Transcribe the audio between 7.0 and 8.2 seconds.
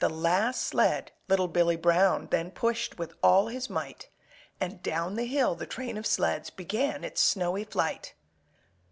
its snowy flight.